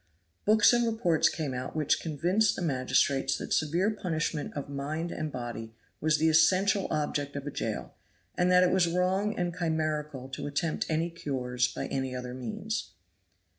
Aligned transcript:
Books 0.45 0.73
and 0.73 0.83
reports 0.87 1.29
came 1.29 1.53
out 1.53 1.75
which 1.75 2.01
convinced 2.01 2.55
the 2.55 2.63
magistrates 2.63 3.37
that 3.37 3.53
severe 3.53 3.91
punishment 3.91 4.51
of 4.55 4.67
mind 4.67 5.11
and 5.11 5.31
body 5.31 5.75
was 5.99 6.17
the 6.17 6.27
essential 6.27 6.87
object 6.89 7.35
of 7.35 7.45
a 7.45 7.51
jail, 7.51 7.93
and 8.33 8.51
that 8.51 8.63
it 8.63 8.71
was 8.71 8.87
wrong 8.87 9.37
and 9.37 9.53
chimerical 9.55 10.27
to 10.29 10.47
attempt 10.47 10.87
any 10.89 11.11
cures 11.11 11.67
by 11.67 11.85
any 11.85 12.15
other 12.15 12.33
means. 12.33 12.93